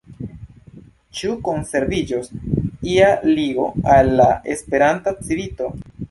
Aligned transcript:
Ĉu 1.17 1.33
konserviĝos 1.49 2.31
ia 2.93 3.09
ligo 3.27 3.67
al 3.97 4.09
la 4.21 4.27
Esperanta 4.55 5.13
Civito? 5.29 5.69